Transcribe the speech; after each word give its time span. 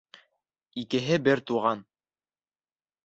Икеһе 0.83 1.19
бер 1.27 1.43
туған 1.51 1.85